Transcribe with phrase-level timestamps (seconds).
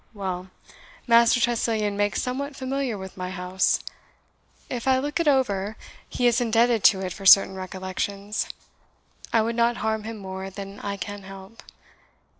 [0.15, 0.49] Well
[1.05, 3.79] Master Tressilian makes somewhat familiar with my house;
[4.67, 5.77] if I look it over,
[6.09, 8.47] he is indebted to it for certain recollections.
[9.31, 11.61] I would not harm him more than I can help.